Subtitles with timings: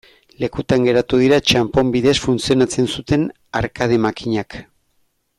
[0.43, 3.27] Lekutan geratu dira txanpon bidez funtzionatzen zuten
[3.61, 4.57] arkade makinak.